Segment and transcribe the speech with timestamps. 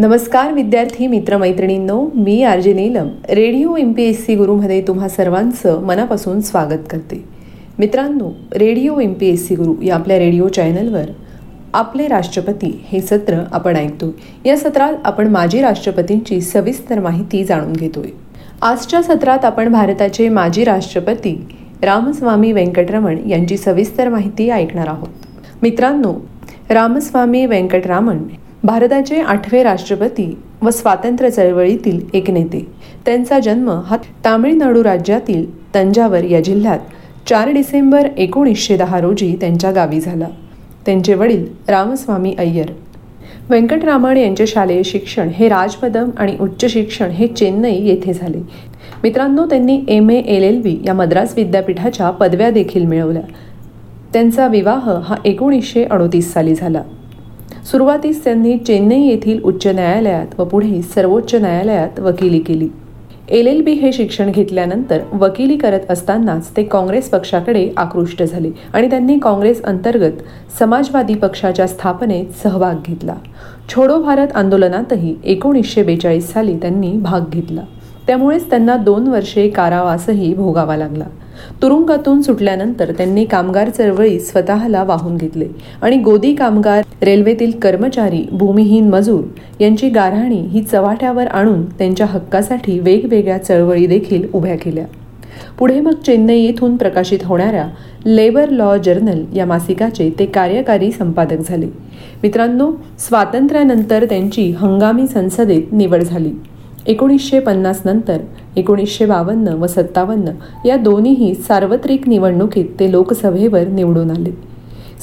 [0.00, 2.10] नमस्कार विद्यार्थी मित्रमैत्रिणींनो.
[2.14, 3.08] मी RJ Neelam.
[3.28, 7.24] Radio M P S C गुरुमध्ये तुम्हा सर्वांचं मनापासून स्वागत करते.
[7.78, 11.10] मित्रांनो radio M P S C Guru या आपल्या रेडिओ चॅनलवर
[11.74, 14.14] आपले राष्ट्रपती हे सत्र आपण ऐकतो
[14.44, 18.10] या सत्रात आपण माजी राष्ट्रपतींची सविस्तर माहिती जाणून घेतोय.
[18.62, 21.46] आजच्या सत्रात आपण भारताचे माजी राष्ट्रपती
[21.82, 25.08] रामस्वामी व्यंकटरमण यांची सविस्तर माहिती ऐकणार आहोत.
[25.62, 26.26] मित्रांनो
[26.70, 28.18] रामस्वामी व्यंकटरामन
[28.64, 32.66] भारताचे आठवे राष्ट्रपती व स्वातंत्र्य चळवळीतील एक नेते.
[33.06, 36.78] त्यांचा जन्म हा तामिळनाडू राज्यातील तंजावर या जिल्ह्यात
[37.28, 40.28] चार डिसेंबर एकोणीसशे दहा रोजी त्यांच्या गावी झाला.
[40.86, 42.66] त्यांचे वडील रामस्वामी अय्यर.
[43.50, 48.38] व्यंकटरामण यांचे शालेय शिक्षण हे राजपदम आणि उच्च शिक्षण हे चेन्नई येथे झाले.
[49.02, 50.10] मित्रांनो त्यांनी M.
[50.10, 50.20] A.
[50.20, 50.42] L.
[50.42, 50.60] L.
[50.60, 53.22] V या मद्रास विद्यापीठाच्या पदव्या देखील मिळवल्या.
[54.12, 56.82] त्यांचा विवाह हा एकोणीसशे अडोतीस साली झाला.
[57.64, 62.68] सुरुवातीस त्यांनी चेन्नई येथील उच्च न्यायालयात व पुढे सर्वोच्च न्यायालयात वकिली केली.
[63.28, 68.90] एल एल बी हे शिक्षण घेतल्यानंतर वकिली करत असतानाच ते काँग्रेस पक्षाकडे आकृष्ट झाले आणि
[68.90, 70.22] त्यांनी काँग्रेस अंतर्गत
[70.58, 73.14] समाजवादी पक्षाच्या स्थापनेत सहभाग घेतला.
[73.68, 77.62] छोडो भारत आंदोलनातही एकोणीसशे बेचाळीस साली त्यांनी भाग घेतला.
[78.06, 81.04] त्यामुळेच त्यांना दोन वर्षे कारावासही भोगावा लागला.
[81.62, 85.48] तुरुंगातून सुटल्यानंतर त्यांनी कामगार चळवळी स्वतःला वाहून घेतले
[85.82, 89.24] आणि गोदी कामगार रेल्वेतील कर्मचारी भूमिहीन मजूर
[89.60, 94.84] यांची गारहाणी ही चव्हाट्यावर आणून त्यांच्या हक्कासाठी वेगवेगळ्या चळवळी देखील उभ्या केल्या.
[95.58, 97.66] पुढे मग चेन्नई येथून प्रकाशित होणाऱ्या
[98.06, 101.66] लेबर लॉ जर्नल या मासिकाचे ते कार्यकारी संपादक झाले.
[102.22, 106.30] मित्रांनो स्वातंत्र्यानंतर त्यांची हंगामी संसदेत निवड झाली.
[106.88, 108.18] एकोणीसशे पन्नास नंतर
[108.56, 110.30] एकोणीसशे बावन्न व सत्तावन्न
[110.66, 114.30] या दोन्हीही सार्वत्रिक निवडणुकीत ते लोकसभेवर निवडून आले.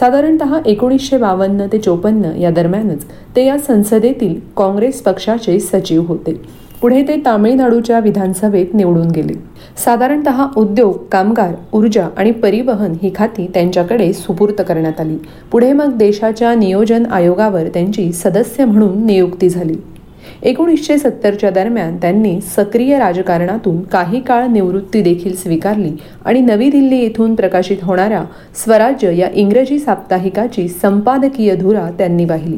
[0.00, 3.04] साधारणत एकोणीसशे बावन्न ते चोपन्न या दरम्यानच
[3.36, 6.40] ते या संसदेतील काँग्रेस पक्षाचे सचिव होते.
[6.80, 9.32] पुढे ते तामिळनाडूच्या विधानसभेत निवडून गेले.
[9.84, 15.16] साधारणत उद्योग कामगार ऊर्जा आणि परिवहन ही खाती त्यांच्याकडे सुपूर्त करण्यात आली.
[15.52, 19.74] पुढे मग देशाच्या नियोजन आयोगावर त्यांची सदस्य म्हणून नियुक्ती झाली.
[20.42, 25.90] एकोणीसशे सत्तरच्या दरम्यान त्यांनी सक्रिय राजकारणातून काही काळ निवृत्ती देखील स्वीकारली
[26.24, 28.24] आणि नवी दिल्ली येथून प्रकाशित होणाऱ्या
[28.64, 32.56] स्वराज्य या इंग्रजी साप्ताहिकाची संपादकीय धुरा त्यांनी वाहिली.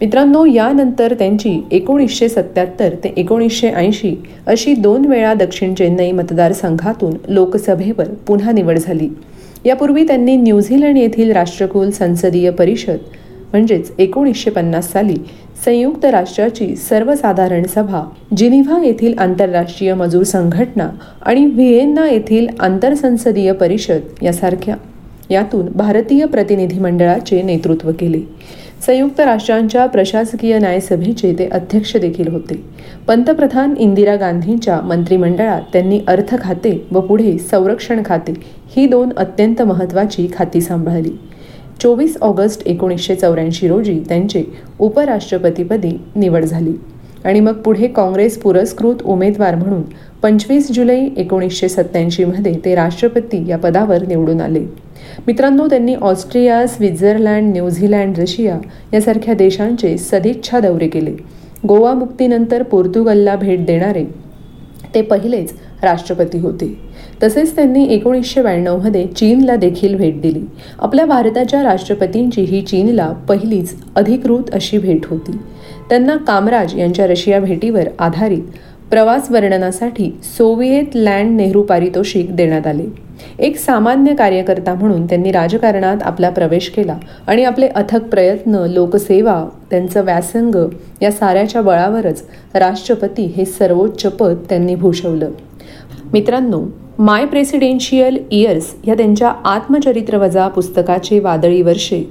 [0.00, 4.14] मित्रांनो यानंतर त्यांची एकोणीसशे सत्याहत्तर ते एकोणीसशे ऐंशी
[4.46, 9.08] अशी दोन वेळा दक्षिण चेन्नई मतदारसंघातून लोकसभेवर पुन्हा निवड झाली.
[9.64, 12.98] यापूर्वी त्यांनी न्यूझीलंड येथील राष्ट्रकुल संसदीय परिषद
[13.52, 15.16] म्हणजेच एकोणीसशे पन्नास साली
[15.64, 18.02] संयुक्त राष्ट्राची सर्वसाधारण सभा
[18.36, 20.88] जिनिव्हा येथील आंतरराष्ट्रीय मजूर संघटना
[21.22, 24.76] आणि व्हिएन्ना येथील आंतरसंसदीय परिषद यासारख्या.
[25.30, 28.20] यातून भारतीय प्रतिनिधी मंडळाचे नेतृत्व केले.
[28.86, 32.64] संयुक्त राष्ट्रांच्या प्रशासकीय न्यायसभेचे ते अध्यक्ष देखील होते.
[33.06, 38.32] पंतप्रधान इंदिरा गांधींच्या मंत्रिमंडळात त्यांनी अर्थ खाते व पुढे संरक्षण खाते
[38.76, 41.10] ही दोन अत्यंत महत्त्वाची खाती सांभाळली.
[41.82, 44.44] चोवीस ऑगस्ट एकोणीसशे चौऱ्याऐंशी रोजी त्यांचे
[44.78, 46.72] उपराष्ट्रपतीपदी निवड झाली.
[47.24, 49.82] आणि मग पुढे काँग्रेस पुरस्कृत उमेदवार म्हणून
[50.22, 54.64] पंचवीस जुलै एकोणीसशे सत्त्याऐंशीमध्ये ते राष्ट्रपती या पदावर निवडून आले.
[55.26, 58.58] मित्रांनो त्यांनी ऑस्ट्रिया स्वित्झर्लंड न्यूझीलँड रशिया
[58.94, 61.16] यासारख्या देशांचे सदिच्छा दौरे केले.
[61.68, 64.04] गोवा मुक्तीनंतर पोर्तुगलला भेट देणारे
[64.94, 66.91] ते पहिलेच राष्ट्रपती होते.
[67.22, 70.40] तसेच त्यांनी एकोणीसशे ब्याण्णवमध्ये चीनला देखील भेट दिली.
[70.78, 75.32] आपल्या भारताच्या राष्ट्रपतींची ही चीनला पहिलीच अधिकृत अशी भेट होती.
[75.88, 78.42] त्यांना कामराज यांच्या रशिया भेटीवर आधारित
[78.90, 82.84] प्रवास वर्णनासाठी सोव्हिएत लँड नेहरू पारितोषिक देण्यात आले.
[83.38, 86.96] एक सामान्य कार्यकर्ता म्हणून त्यांनी राजकारणात आपला प्रवेश केला
[87.26, 90.68] आणि आपले अथक प्रयत्न लोकसेवा त्यांचं व्यासंग
[91.02, 92.22] या साऱ्याच्या बळावरच
[92.54, 95.30] राष्ट्रपती हे सर्वोच्च पद त्यांनी भूषवलं.
[96.12, 96.64] मित्रांनो
[96.98, 102.02] माय प्रेसिडेन्शियल इयर्स या त्यांच्या आत्मचरित्रवजा पुस्तकाचे वादळी वर्षे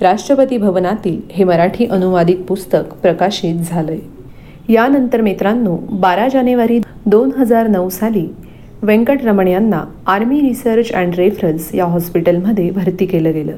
[0.00, 3.98] राष्ट्रपती भवनातील हे मराठी अनुवादित पुस्तक प्रकाशित झालंय.
[4.68, 8.26] यानंतर मित्रांनो बारा जानेवारी दोन हजार नऊ साली
[8.82, 13.56] व्यंकटरमण यांना आर्मी रिसर्च अँड रेफरन्स या हॉस्पिटलमध्ये भरती केलं गेलं.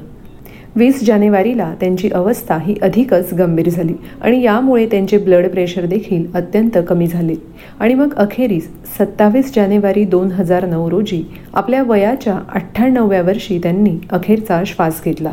[0.75, 6.77] वीस जानेवारीला त्यांची अवस्था ही अधिकच गंभीर झाली आणि यामुळे त्यांचे ब्लड प्रेशर देखील अत्यंत
[6.87, 7.35] कमी झाले.
[7.79, 8.69] आणि मग अखेरीस
[8.99, 11.23] सत्तावीस जानेवारी दोन हजार नऊ रोजी
[11.53, 15.31] आपल्या वयाच्या अठ्ठ्याण्णव्या वर्षी त्यांनी अखेरचा श्वास घेतला.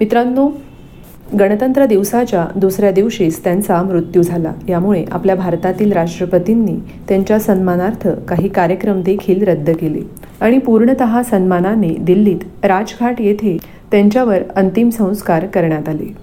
[0.00, 0.50] मित्रांनो
[1.38, 4.52] गणतंत्र दिवसाच्या दुसऱ्या दिवशीच त्यांचा मृत्यू झाला.
[4.68, 6.76] यामुळे आपल्या भारतातील राष्ट्रपतींनी
[7.08, 10.00] त्यांच्या सन्मानार्थ काही कार्यक्रम देखील रद्द केले.
[10.40, 13.56] आणि पूर्णत सन्मानाने दिल्लीत राजघाट येथे
[13.90, 16.14] त्यांच्यावर अंतिम संस्कार करण्यात आले.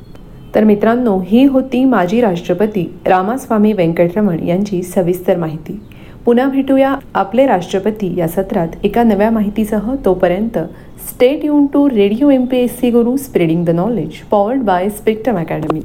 [0.56, 5.80] तर मित्रांनो ही होती माजी राष्ट्रपती रामास्वामी व्यंकटरमण यांची सविस्तर माहिती.
[6.26, 9.96] पुन्हा भेटूया आपले राष्ट्रपती या सत्रात एका नव्या माहितीसह.
[10.06, 10.58] तोपर्यंत
[11.10, 15.38] stay युन to radio M P S C Guru spreading the knowledge powered by Spectrum
[15.38, 15.82] Academy